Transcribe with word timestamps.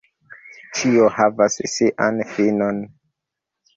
Ĉio 0.79 1.11
havas 1.17 1.59
sian 1.75 2.21
finon. 2.33 2.85